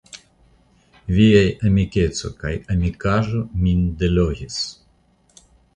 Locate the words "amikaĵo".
2.77-3.47